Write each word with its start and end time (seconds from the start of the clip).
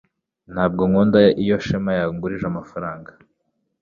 Ntabwo 0.53 0.81
nkunda 0.89 1.19
iyo 1.43 1.55
Shema 1.65 1.91
yangurije 1.99 2.45
amafaranga 2.47 3.11